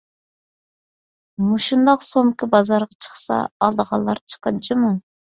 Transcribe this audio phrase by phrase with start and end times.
[1.49, 4.91] مۇشۇنداق سومكا بازارغا چىقسا ئالىدىغانلار چىقىدۇ جۇمۇ.